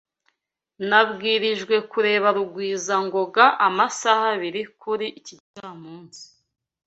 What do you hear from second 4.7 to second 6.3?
kuri iki gicamunsi.